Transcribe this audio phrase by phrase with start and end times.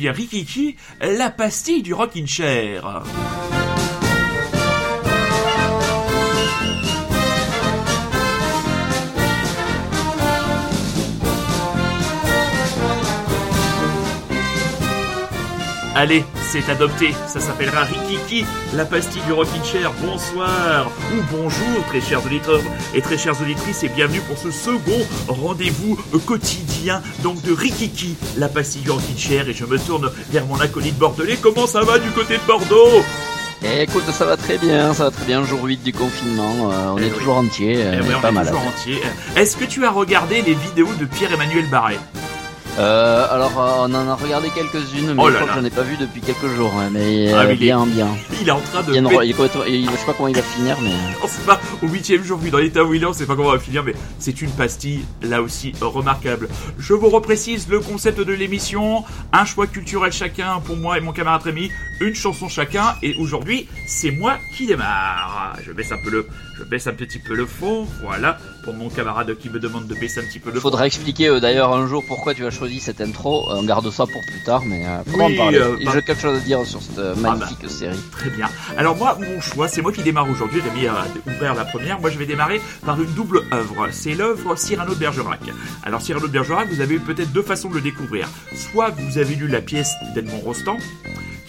[0.00, 3.02] bien Rikiki, la pastille du Rockin' Chair.
[16.00, 19.92] Allez, c'est adopté, ça s'appellera Rikiki, la pastille du Rockin' Chair.
[20.02, 22.62] Bonsoir ou bonjour, très chers auditeurs
[22.94, 28.48] et très chères auditrices, et bienvenue pour ce second rendez-vous quotidien donc de Rikiki, la
[28.48, 29.46] pastille du Rockin' Chair.
[29.50, 31.36] Et je me tourne vers mon acolyte bordelais.
[31.38, 33.04] Comment ça va du côté de Bordeaux?
[33.62, 35.44] Eh, écoute, ça va très bien, ça va très bien.
[35.44, 37.18] Jour 8 du confinement, euh, on Eh est oui.
[37.18, 38.54] toujours entier, Eh on ouais, est on pas est malade.
[38.54, 39.02] toujours entier.
[39.36, 41.98] Est-ce que tu as regardé les vidéos de Pierre-Emmanuel Barret?
[42.78, 45.52] Euh, alors, euh, on en a regardé quelques-unes, mais Oh je crois là.
[45.54, 46.72] que j'en ai pas vu depuis quelques jours.
[46.78, 48.08] hein, mais Ah, euh, mais il est- bien, bien.
[48.40, 50.42] Il est en train de Bien, il est il- je sais pas comment il va
[50.42, 50.92] finir, mais.
[51.22, 53.36] On sait pas, au huitième jour, vu dans l'état où il est, on sait pas
[53.36, 56.48] comment on va finir, mais c'est une pastille, là aussi, remarquable.
[56.78, 61.12] Je vous reprécise le concept de l'émission, un choix culturel chacun pour moi et mon
[61.12, 65.56] camarade Rémi, une chanson chacun, et aujourd'hui, c'est moi qui démarre.
[65.66, 66.28] Je baisse un peu le,
[66.60, 69.94] je baisse un petit peu le fond, voilà, pour mon camarade qui me demande de
[69.94, 70.68] baisser un petit peu le fond.
[70.68, 73.46] Faudra expliquer euh, d'ailleurs un jour pourquoi tu as choisi cette intro.
[73.50, 75.58] On garde ça pour plus tard, mais euh, Oui, en parler.
[75.58, 77.34] euh, Et bah- J'ai quelque chose à dire sur cette euh, bah.
[77.34, 77.98] magnifique série.
[78.12, 78.46] Très bien.
[78.76, 80.60] Alors moi, mon choix, c'est moi qui démarre aujourd'hui.
[80.60, 81.98] A ouvert la première.
[81.98, 83.88] Moi, je vais démarrer par une double œuvre.
[83.90, 85.40] C'est l'œuvre Cyrano de Bergerac.
[85.82, 88.28] Alors Cyrano de Bergerac, vous avez eu peut-être deux façons de le découvrir.
[88.54, 90.76] Soit vous avez lu la pièce d'Edmond Rostand,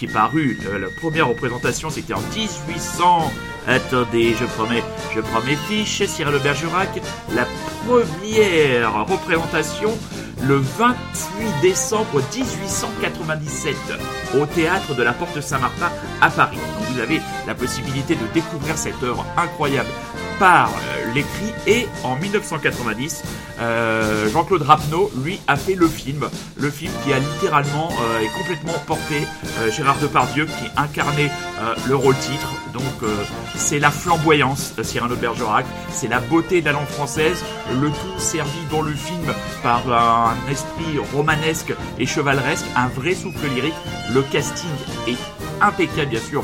[0.08, 3.32] parue, euh, la première représentation, c'était en 1800.
[3.68, 5.22] Attendez, je promets, je
[5.68, 6.04] fiches.
[6.08, 7.02] Cyrano de Bergerac,
[7.34, 7.46] la
[7.86, 9.92] première représentation
[10.44, 13.76] le 28 décembre 1897
[14.40, 16.58] au théâtre de la Porte Saint-Martin à Paris.
[16.58, 19.90] Donc vous avez la possibilité de découvrir cette œuvre incroyable
[20.42, 23.24] euh, l'écrit et en 1990
[23.60, 26.28] euh, Jean-Claude Rapneau lui a fait le film.
[26.58, 29.28] Le film qui a littéralement euh, est complètement porté
[29.60, 32.52] euh, Gérard Depardieu qui incarnait euh, le rôle titre.
[32.74, 33.24] Donc euh,
[33.56, 35.66] c'est la flamboyance de Cyrano de Bergerac.
[35.92, 37.44] C'est la beauté de la langue française.
[37.80, 43.48] Le tout servi dans le film par un esprit romanesque et chevaleresque un vrai souffle
[43.54, 43.74] lyrique.
[44.14, 44.70] Le casting
[45.08, 45.18] est
[45.62, 46.44] impeccable bien sûr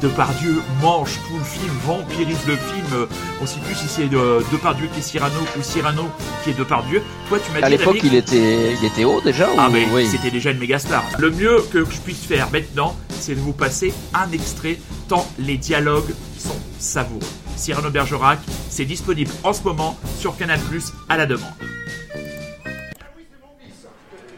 [0.00, 3.06] Depardieu mange tout le film, vampirise le film.
[3.40, 6.08] On sait plus si c'est euh, Depardieu qui est Cyrano ou Cyrano
[6.44, 7.02] qui est Depardieu.
[7.28, 9.72] Toi, tu m'as dit À l'époque, il était, il était haut déjà ah ou...
[9.72, 10.06] mais oui.
[10.06, 11.04] c'était déjà une méga star.
[11.18, 15.56] Le mieux que je puisse faire maintenant, c'est de vous passer un extrait tant les
[15.56, 17.20] dialogues sont savoureux.
[17.56, 18.38] Cyrano Bergerac,
[18.70, 20.60] c'est disponible en ce moment sur Canal+
[21.08, 21.77] à la demande.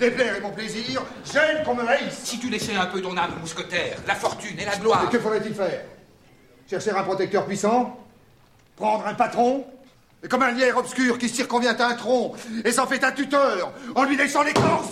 [0.00, 2.20] Déplaire est mon plaisir, j'aime qu'on me haïsse.
[2.24, 5.04] Si tu laissais un peu ton âme mousquetaire, la fortune et la gloire.
[5.04, 5.82] Et que faudrait-il faire?
[6.68, 7.98] Chercher un protecteur puissant?
[8.76, 9.66] Prendre un patron?
[10.24, 12.32] Et Comme un lierre obscur qui circonvient un tronc
[12.64, 14.90] et s'en fait un tuteur en lui laissant l'écorce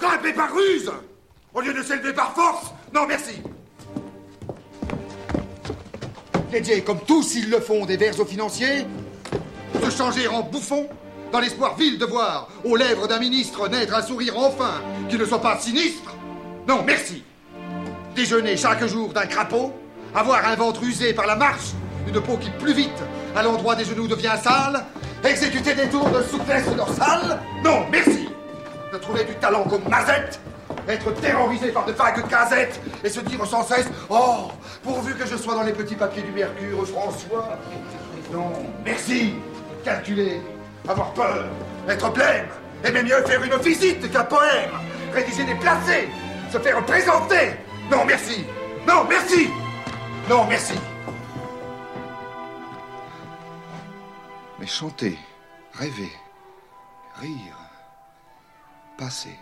[0.00, 0.90] Grimper par ruse
[1.54, 3.40] Au lieu de s'élever par force Non, merci.
[6.50, 8.84] Dédier, comme tous ils le font, des vers aux financiers.
[9.80, 10.88] Se changer en bouffon
[11.34, 15.24] dans l'espoir vil de voir aux lèvres d'un ministre naître un sourire enfin qui ne
[15.24, 16.14] soit pas sinistre.
[16.68, 17.24] Non, merci.
[18.14, 19.72] Déjeuner chaque jour d'un crapaud,
[20.14, 21.72] avoir un ventre usé par la marche,
[22.06, 23.02] une peau qui plus vite
[23.34, 24.84] à l'endroit des genoux devient sale,
[25.24, 27.40] exécuter des tours de souplesse dorsale.
[27.64, 28.28] Non, merci.
[28.92, 30.38] De trouver du talent comme Mazette,
[30.86, 34.52] être terrorisé par de vagues casettes et se dire sans cesse Oh,
[34.84, 37.58] pourvu que je sois dans les petits papiers du Mercure, François
[38.32, 38.52] Non,
[38.84, 39.34] merci.
[39.84, 40.40] Calculer,
[40.88, 41.46] avoir peur,
[41.88, 42.48] être blême,
[42.84, 44.70] aimer mieux faire une visite qu'un poème,
[45.12, 46.08] rédiger des placés,
[46.50, 47.52] se faire présenter.
[47.90, 48.44] Non, merci.
[48.86, 49.48] Non, merci.
[50.28, 50.74] Non, merci.
[54.58, 55.18] Mais chanter,
[55.72, 56.12] rêver,
[57.16, 57.58] rire,
[58.96, 59.36] passer,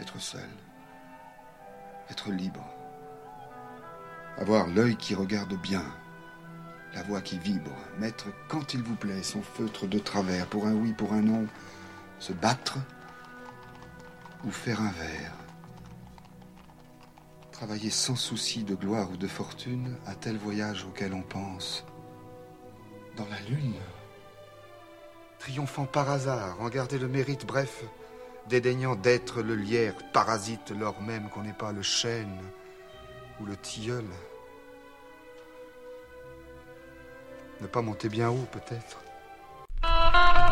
[0.00, 0.50] être seul,
[2.10, 2.64] être libre,
[4.38, 5.84] avoir l'œil qui regarde bien,
[6.94, 10.74] la voix qui vibre, mettre quand il vous plaît son feutre de travers pour un
[10.74, 11.46] oui, pour un non,
[12.18, 12.78] se battre
[14.44, 15.32] ou faire un vers.
[17.50, 21.84] Travailler sans souci de gloire ou de fortune à tel voyage auquel on pense.
[23.16, 23.74] Dans la lune.
[25.38, 27.84] Triomphant par hasard, en garder le mérite, bref,
[28.48, 32.40] dédaignant d'être le lierre parasite lors même qu'on n'est pas le chêne
[33.40, 34.04] ou le tilleul.
[37.62, 38.98] Ne pas monter bien haut, peut-être.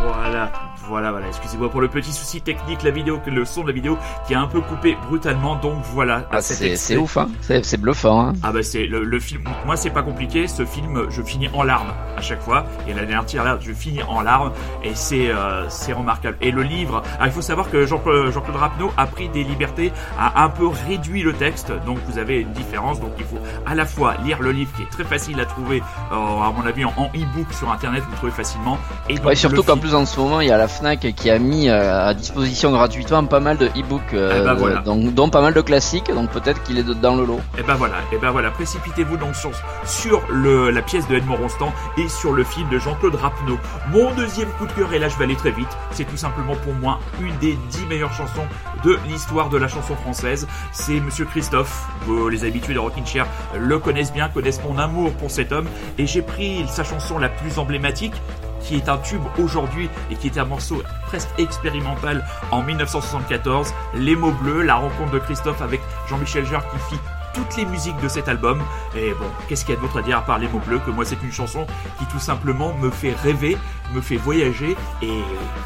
[0.03, 0.51] Voilà,
[0.89, 1.29] voilà, voilà.
[1.29, 4.41] Excusez-moi pour le petit souci technique, la vidéo, le son de la vidéo qui a
[4.41, 5.57] un peu coupé brutalement.
[5.57, 6.27] Donc voilà.
[6.31, 7.29] Ah, c'est ouf, hein.
[7.41, 8.29] C'est bluffant.
[8.29, 8.33] Hein.
[8.43, 9.45] Ah bah c'est le, film.
[9.67, 10.49] Moi c'est pas compliqué.
[10.49, 12.65] Ce film, je finis en larmes à chaque fois.
[12.89, 13.25] Et la dernière
[13.61, 14.53] je finis en larmes
[14.83, 16.37] et c'est euh, c'est remarquable.
[16.41, 19.93] Et le livre, alors, il faut savoir que Jean-Claude Jean Rapneau a pris des libertés,
[20.19, 21.73] a un peu réduit le texte.
[21.87, 23.01] Donc vous avez une différence.
[23.01, 25.83] Donc il faut à la fois lire le livre qui est très facile à trouver,
[26.13, 28.79] euh, à mon avis en, e-book sur internet, vous le trouvez facilement.
[29.09, 31.39] Et ouais, surtout qu'en plus en ce moment il y a la Fnac qui a
[31.39, 35.41] mis euh, à disposition gratuitement pas mal de e-books, euh, eh ben donc dont pas
[35.41, 37.41] mal de classiques, donc peut-être qu'il est dans le lot.
[37.57, 39.51] Et eh ben voilà, et eh ben voilà, précipitez-vous donc sur,
[39.85, 43.59] sur le, la pièce de Edmond Rostand et sur le film de Jean-Claude Rapneau.
[43.91, 46.55] Mon deuxième coup de cœur, et là je vais aller très vite, c'est tout simplement
[46.57, 48.47] pour moi une des dix meilleures chansons
[48.85, 50.47] de l'histoire de la chanson française.
[50.73, 51.87] C'est Monsieur Christophe.
[52.31, 53.27] les habitués de Rockin' Chair
[53.59, 55.67] le connaissent bien, connaissent mon amour pour cet homme.
[55.99, 58.15] Et j'ai pris sa chanson la plus emblématique,
[58.63, 63.73] qui est un tube aujourd'hui et qui était un morceau presque expérimental en 1974.
[63.95, 67.01] Les mots bleus, la rencontre de Christophe avec Jean-Michel Jarre qui fit
[67.35, 68.61] toutes les musiques de cet album.
[68.97, 70.91] Et bon, qu'est-ce qu'il y a d'autre à dire à part les mots bleus que
[70.91, 71.67] moi c'est une chanson
[71.99, 73.57] qui tout simplement me fait rêver,
[73.95, 75.21] me fait voyager et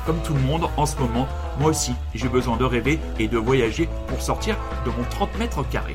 [0.07, 3.39] comme tout le monde en ce moment, moi aussi j'ai besoin de rêver et de
[3.39, 5.95] voyager pour sortir de mon 30 mètres carrés.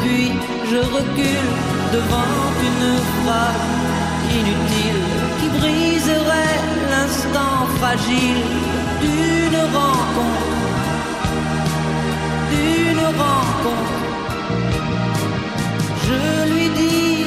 [0.00, 0.32] puis
[0.70, 1.50] je recule
[1.92, 2.34] devant
[2.68, 3.66] une phrase
[4.38, 5.02] inutile
[5.38, 6.60] qui briserait
[6.90, 8.42] l'instant fragile
[9.00, 10.48] d'une rencontre.
[12.50, 13.98] D'une rencontre.
[16.06, 17.18] Je lui dirai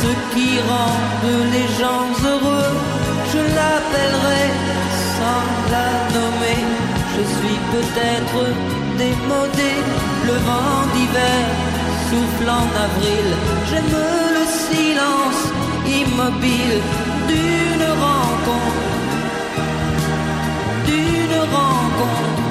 [0.00, 0.96] ce qui rend
[1.54, 2.74] les gens heureux.
[3.32, 4.44] Je l'appellerai
[5.16, 6.62] sans la nommer.
[7.14, 8.38] Je suis peut-être
[8.98, 9.72] démodé,
[10.26, 11.44] le vent d'hiver
[12.08, 13.26] souffle en avril.
[13.68, 13.96] J'aime
[14.38, 15.42] le silence
[16.00, 16.76] immobile
[17.30, 18.84] d'une rencontre,
[20.88, 22.46] d'une rencontre.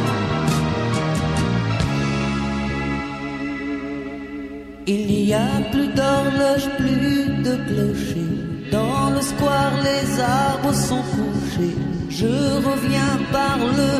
[4.87, 8.29] Il n'y a plus d'horloge, plus de clocher.
[8.71, 11.75] Dans le square, les arbres sont couchés.
[12.09, 12.35] Je
[12.69, 13.91] reviens par le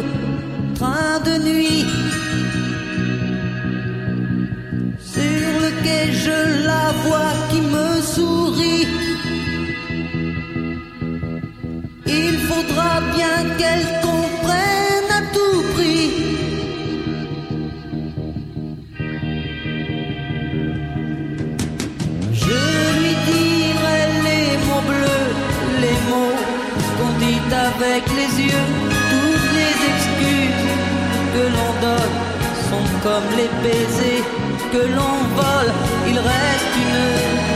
[0.75, 1.86] train de nuit.
[5.83, 8.88] Quai, je la vois qui me sourit.
[12.06, 16.36] Il faudra bien qu'elle comprenne à tout prix
[27.82, 28.67] avec les yeux.
[29.12, 30.65] Toutes les excuses
[31.34, 32.15] que l'on donne
[32.70, 34.45] sont comme les baisers
[34.75, 35.72] que l'on vole.
[36.12, 37.01] Il reste une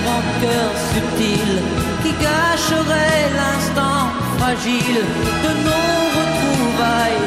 [0.08, 1.58] rancœur subtile
[2.02, 4.04] qui cacherait l'instant
[4.38, 5.02] fragile
[5.46, 7.26] de nos retrouvailles.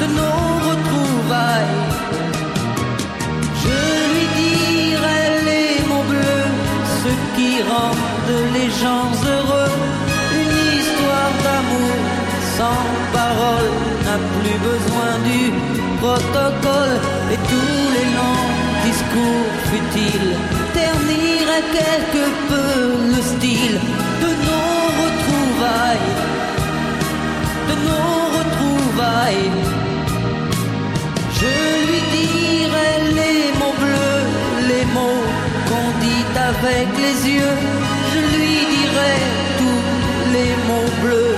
[0.00, 1.78] De nos retrouvailles.
[3.64, 3.78] Je
[4.10, 6.50] lui dirai les mots bleus,
[7.02, 9.60] ce qui rendent les gens heureux
[11.44, 11.96] d'amour
[12.56, 13.70] sans parole
[14.04, 15.42] n'a plus besoin du
[16.00, 16.96] protocole
[17.32, 17.79] et longs
[19.10, 20.36] discours futiles
[20.72, 23.78] terniraient quelque peu le style
[24.22, 26.12] de nos retrouvailles,
[27.68, 29.50] de nos retrouvailles.
[31.38, 31.52] Je
[31.86, 34.24] lui dirai les mots bleus,
[34.68, 35.26] les mots
[35.68, 37.56] qu'on dit avec les yeux,
[38.12, 39.16] je lui dirai
[39.58, 41.36] tous les mots bleus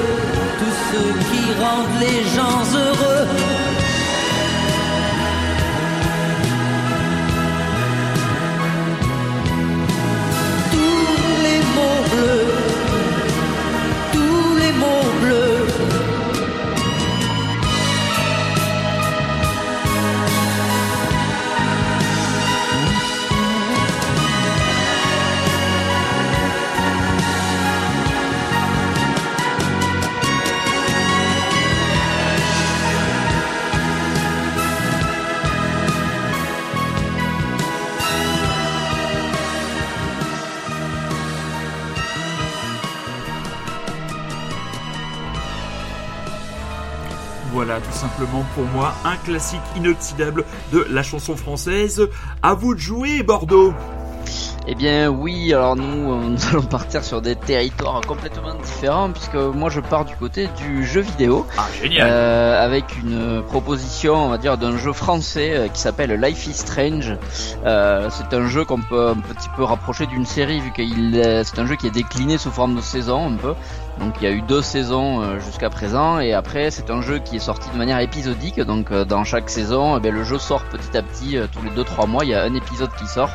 [0.58, 3.61] tous ceux qui rendent les gens heureux.
[47.52, 52.08] Voilà, tout simplement pour moi un classique inoxydable de la chanson française.
[52.42, 53.74] À vous de jouer, Bordeaux
[54.68, 59.70] eh bien oui, alors nous, nous allons partir sur des territoires complètement différents puisque moi
[59.70, 61.46] je pars du côté du jeu vidéo.
[61.58, 66.12] Ah génial euh, Avec une proposition, on va dire, d'un jeu français euh, qui s'appelle
[66.12, 67.16] Life is Strange.
[67.64, 71.58] Euh, c'est un jeu qu'on peut un petit peu rapprocher d'une série vu qu'il c'est
[71.58, 73.54] un jeu qui est décliné sous forme de saison un peu.
[73.98, 77.36] Donc il y a eu deux saisons jusqu'à présent et après c'est un jeu qui
[77.36, 78.60] est sorti de manière épisodique.
[78.60, 82.24] Donc dans chaque saison, eh le jeu sort petit à petit tous les 2-3 mois.
[82.24, 83.30] Il y a un épisode qui sort.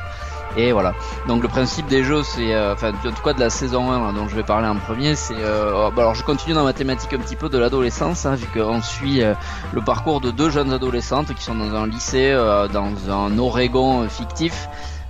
[0.56, 0.96] Et voilà.
[1.28, 4.14] Donc le principe des jeux, c'est, euh, enfin en tout cas de la saison 1
[4.14, 6.74] dont je vais parler en premier, c'est, euh, oh, bah, alors je continue dans ma
[6.74, 9.34] thématique un petit peu de l'adolescence, hein, vu qu'on suit euh,
[9.74, 12.34] le parcours de deux jeunes adolescentes qui sont dans un lycée,
[12.74, 14.68] dans un Oregon fictif.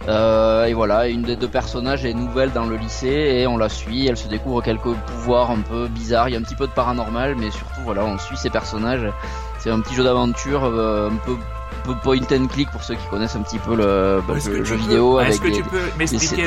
[0.08, 4.08] et voilà, une des deux personnages est nouvelle dans le lycée et on la suit.
[4.08, 6.30] Elle se découvre quelques pouvoirs un peu bizarres.
[6.30, 9.08] Il y a un petit peu de paranormal, mais surtout voilà, on suit ces personnages.
[9.60, 11.38] C'est un petit jeu d'aventure un peu
[12.04, 15.42] point and click pour ceux qui connaissent un petit peu le, bah, jeu vidéo avec
[15.42, 15.50] des,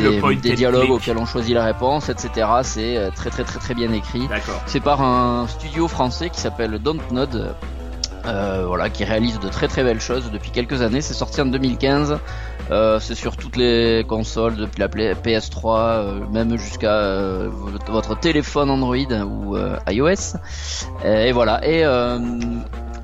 [0.00, 2.46] le des dialogues auxquels on choisit la réponse, etc.
[2.62, 4.28] C'est euh, très très très très bien écrit.
[4.66, 7.54] C'est par un studio français qui s'appelle Dontnod.
[8.26, 11.00] Euh, voilà, qui réalise de très très belles choses depuis quelques années.
[11.00, 12.18] C'est sorti en 2015.
[12.70, 17.48] Euh, c'est sur toutes les consoles, depuis la PS3, euh, même jusqu'à
[17.88, 19.56] votre téléphone Android ou
[19.88, 20.36] iOS.
[21.04, 21.66] Et voilà.
[21.66, 21.82] Et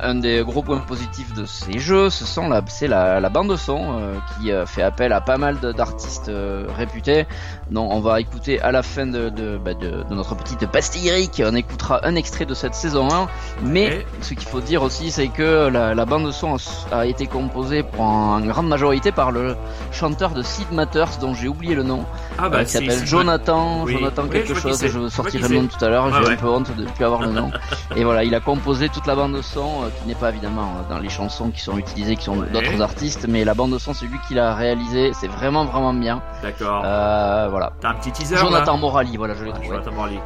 [0.01, 3.99] un des gros points positifs de ces jeux, ce sont la, c'est la, bande son
[3.99, 7.27] euh, qui euh, fait appel à pas mal d'artistes euh, réputés.
[7.71, 11.31] Donc on va écouter à la fin de, de, bah, de, de notre petite pastillerie,
[11.41, 13.29] on écoutera un extrait de cette saison 1.
[13.63, 16.57] Mais ce qu'il faut dire aussi, c'est que la, la bande son
[16.93, 19.57] a été composée pour en, grande majorité par le
[19.93, 22.05] chanteur de Sid Matters, dont j'ai oublié le nom,
[22.39, 24.87] ah bah, qui s'appelle Jonathan, Jonathan quelque chose.
[24.87, 26.11] Je sortirai le nom tout à l'heure.
[26.13, 27.51] j'ai un peu honte de ne plus avoir le nom.
[27.97, 30.89] Et voilà, il a composé toute la bande son euh, qui n'est pas évidemment euh,
[30.93, 34.07] dans les chansons qui sont utilisées, qui sont d'autres artistes, mais la bande son, c'est
[34.07, 36.23] lui qui l'a réalisé, c'est vraiment vraiment bien.
[36.43, 36.83] D'accord.
[36.85, 37.73] Euh, voilà.
[37.81, 39.69] T'as un petit teaser Jonathan Morali, voilà, je l'ai ah, trouvé.
[39.69, 40.19] Jonathan Morali.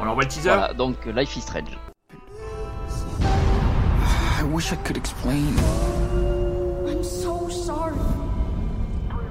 [0.00, 1.78] On envoie le teaser Voilà, donc Life is Strange.
[4.38, 5.56] I wish I could explain.
[6.86, 7.96] I'm so sorry.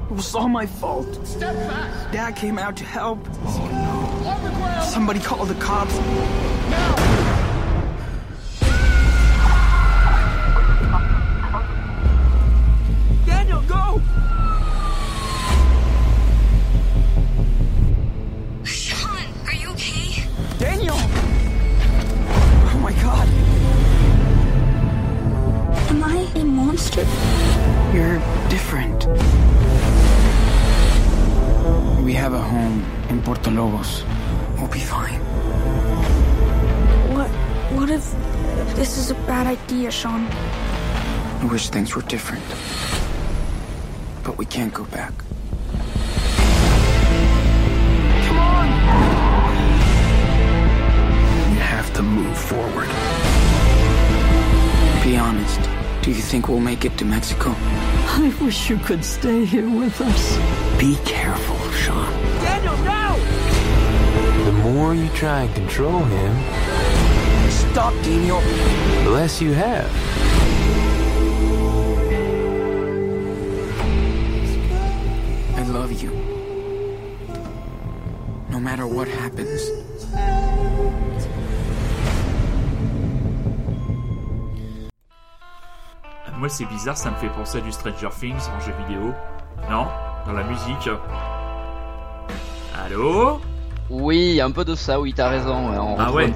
[0.09, 1.07] It was all my fault.
[1.27, 2.11] Step back.
[2.11, 3.19] Dad came out to help.
[3.45, 4.81] Oh no.
[4.81, 5.95] Somebody called the cops.
[6.71, 7.27] Now.
[26.77, 28.19] You're
[28.49, 29.07] different.
[32.05, 34.03] We have a home in Puerto Lobos.
[34.57, 35.19] We'll be fine.
[37.15, 37.29] What?
[37.75, 38.03] What if
[38.75, 40.27] this is a bad idea, Sean?
[40.27, 42.43] I wish things were different.
[44.23, 45.13] But we can't go back.
[48.27, 48.67] Come on!
[51.53, 52.89] You have to move forward.
[55.03, 55.86] Be honest.
[56.07, 57.49] Do you think we'll make it to Mexico?
[57.51, 60.37] I wish you could stay here with us.
[60.79, 62.09] Be careful, Sean.
[62.39, 64.45] Daniel, no!
[64.45, 67.49] The more you try and control him...
[67.49, 68.39] Stop, Daniel!
[69.03, 69.91] The less you have.
[75.57, 76.11] I love you.
[78.49, 79.69] No matter what happens.
[86.37, 89.11] Moi, c'est bizarre, ça me fait penser à du Stranger Things en jeu vidéo.
[89.71, 89.87] Non?
[90.27, 90.87] Dans la musique.
[92.85, 93.39] Allô?
[93.89, 95.55] Oui, un peu de ça, oui, t'as raison.
[95.55, 96.31] On ah ouais.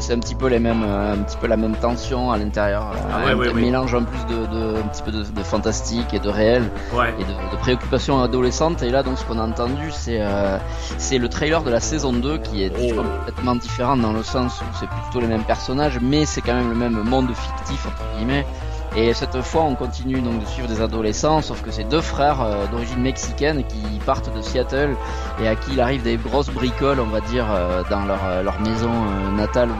[0.00, 2.92] c'est un petit peu les mêmes, euh, un petit peu la même tension à l'intérieur.
[3.12, 6.18] Ah ouais, un, mélange en plus de, de, un petit peu de, de fantastique et
[6.18, 8.82] de réel et de, de préoccupations adolescentes.
[8.82, 10.56] Et là, donc, ce qu'on a entendu, c'est, euh,
[10.96, 13.02] c'est le trailer de la saison 2 qui est oh.
[13.02, 16.70] complètement différent dans le sens où c'est plutôt les mêmes personnages, mais c'est quand même
[16.70, 18.46] le même monde fictif entre guillemets.
[18.94, 22.42] Et cette fois, on continue donc de suivre des adolescents, sauf que c'est deux frères
[22.42, 24.96] euh, d'origine mexicaine qui partent de Seattle
[25.40, 28.42] et à qui il arrive des grosses bricoles, on va dire, euh, dans leur, euh,
[28.42, 28.90] leur maison
[29.30, 29.70] natale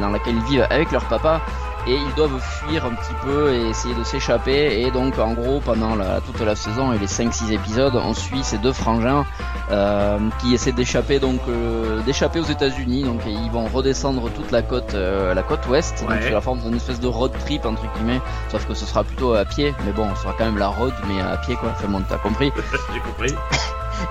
[0.00, 1.40] dans laquelle ils vivent avec leur papa
[1.88, 4.82] et ils doivent fuir un petit peu et essayer de s'échapper.
[4.82, 8.44] Et donc en gros pendant la, toute la saison et les 5-6 épisodes on suit
[8.44, 9.24] ces deux frangins
[9.70, 13.04] euh, qui essaient d'échapper donc euh, d'échapper aux États-Unis.
[13.04, 16.04] Donc ils vont redescendre toute la côte euh, la côte ouest.
[16.06, 18.20] Donc sous la forme d'une espèce de road trip entre guillemets.
[18.50, 19.74] Sauf que ce sera plutôt à pied.
[19.86, 21.70] Mais bon ce sera quand même la road mais à pied quoi.
[21.70, 22.52] Enfin bon t'as compris.
[22.92, 23.34] J'ai compris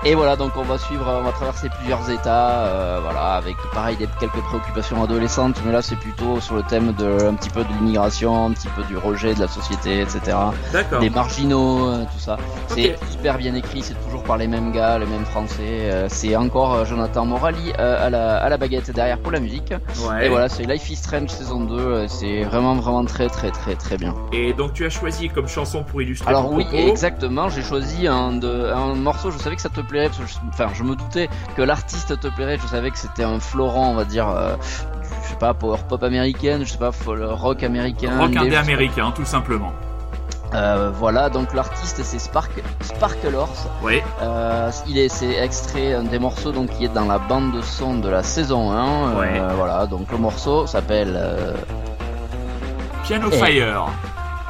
[0.04, 3.96] Et voilà, donc on va suivre, on va traverser plusieurs états, euh, voilà, avec pareil
[3.96, 7.62] des, quelques préoccupations adolescentes, mais là c'est plutôt sur le thème de un petit peu
[7.64, 10.36] de l'immigration, un petit peu du rejet de la société, etc.
[11.00, 12.36] Des marginaux, euh, tout ça.
[12.68, 15.90] C'est super bien écrit, c'est toujours par les mêmes gars, les mêmes Français.
[15.90, 19.72] Euh, c'est encore Jonathan Morali à la, à la baguette derrière pour la musique.
[20.22, 22.06] Et voilà, c'est Life is Strange saison 2.
[22.08, 24.14] C'est vraiment vraiment très très très très bien.
[24.32, 26.28] Et donc tu as choisi comme chanson pour illustrer.
[26.28, 27.48] Alors oui, exactement.
[27.48, 29.30] J'ai choisi un, de, un morceau.
[29.30, 30.08] Je savais que ça te plairait.
[30.08, 32.58] Parce que je, enfin, je me doutais que l'artiste te plairait.
[32.58, 34.28] Je savais que c'était un Florent, on va dire.
[34.28, 34.56] Euh,
[35.24, 38.18] je sais pas, power pop américaine, je sais pas, rock américain.
[38.18, 39.72] Rock indé américain, tout simplement.
[40.54, 43.68] Euh, voilà, donc l'artiste c'est Spark, Sparkle Horse.
[43.82, 44.00] Oui.
[44.22, 47.60] Euh, il est, c'est extrait un des morceaux donc qui est dans la bande de
[47.60, 49.14] son de la saison 1.
[49.16, 49.42] Ouais.
[49.54, 51.20] voilà, donc le morceau s'appelle
[53.02, 53.88] Piano Fire.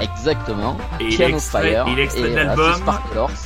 [0.01, 0.77] Exactement.
[1.01, 1.87] Et Piano il Fire.
[1.89, 2.75] Il extrait de l'album.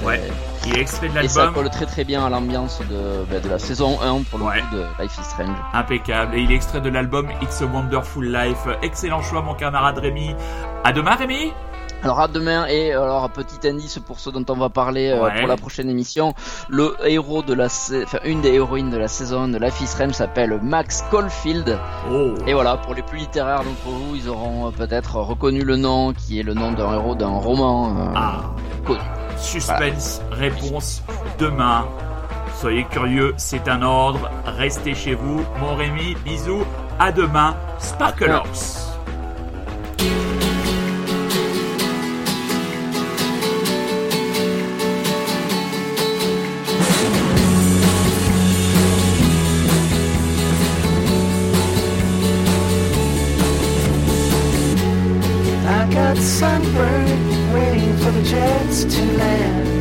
[0.05, 0.21] Ouais.
[0.67, 1.25] Il est extrait de l'album.
[1.25, 4.39] Et ça colle très très bien à l'ambiance de, bah, de la saison 1 pour
[4.39, 5.57] le coup de Life is Strange.
[5.73, 6.37] Impeccable.
[6.37, 8.67] Et il est extrait de l'album It's a Wonderful Life.
[8.83, 10.35] Excellent choix mon camarade Rémi.
[10.85, 11.53] À demain Rémi
[12.05, 15.47] alors à demain et alors petit indice pour ceux dont on va parler euh, pour
[15.47, 16.35] la prochaine émission,
[16.69, 20.15] le héros de la enfin une des héroïnes de la saison de Life is Strange
[20.15, 21.79] s'appelle Max Caulfield.
[22.11, 22.35] Oh.
[22.45, 26.13] Et voilà, pour les plus littéraires d'entre vous, ils auront euh, peut-être reconnu le nom
[26.13, 28.41] qui est le nom d'un héros d'un roman euh, ah.
[28.85, 28.99] connu.
[29.43, 31.03] Suspense, réponse
[31.39, 31.87] demain.
[32.59, 34.31] Soyez curieux, c'est un ordre.
[34.47, 35.45] Restez chez vous.
[35.61, 36.65] Mon Rémi, bisous.
[36.99, 37.57] À demain.
[37.79, 38.93] Sparklers.
[56.23, 59.72] sunburned, waiting for the jets to land.